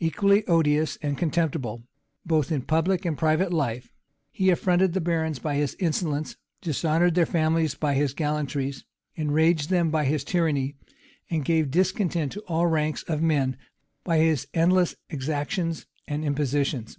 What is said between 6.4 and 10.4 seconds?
dishonored their families by his gallantries, enraged them by his